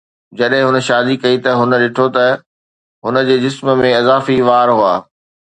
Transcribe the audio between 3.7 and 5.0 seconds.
۾ اضافي وار هئا